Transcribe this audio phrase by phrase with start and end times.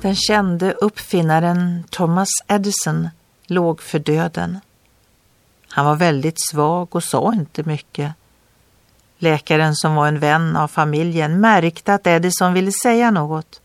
[0.00, 3.08] Den kände uppfinnaren Thomas Edison
[3.46, 4.60] låg för döden.
[5.68, 8.12] Han var väldigt svag och sa inte mycket.
[9.18, 13.60] Läkaren som var en vän av familjen märkte att Edison ville säga något.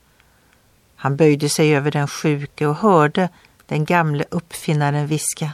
[0.96, 3.30] Han böjde sig över den sjuke och hörde
[3.66, 5.52] den gamle uppfinnaren viska.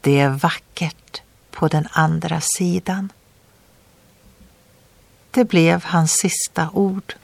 [0.00, 3.12] Det är vackert på den andra sidan.
[5.30, 7.14] Det blev hans sista ord.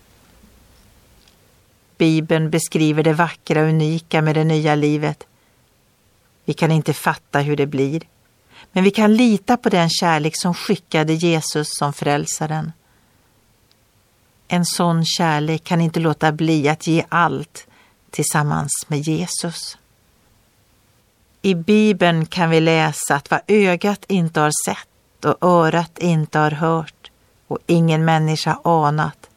[2.01, 5.27] Bibeln beskriver det vackra och unika med det nya livet.
[6.45, 8.03] Vi kan inte fatta hur det blir,
[8.73, 12.73] men vi kan lita på den kärlek som skickade Jesus som frälsaren.
[14.49, 17.67] En sån kärlek kan inte låta bli att ge allt
[18.11, 19.79] tillsammans med Jesus.
[21.43, 26.51] I Bibeln kan vi läsa att vad ögat inte har sett och örat inte har
[26.51, 27.11] hört
[27.47, 29.30] och ingen människa anat,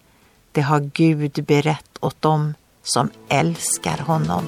[0.54, 4.44] det har Gud berett åt dem som älskar honom.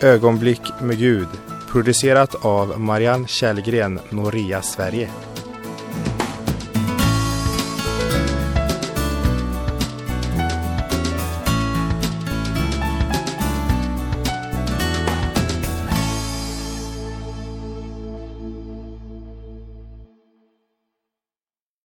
[0.00, 1.28] Ögonblick med Gud
[1.74, 5.10] producerat av Marianne Källgren, Noria Sverige.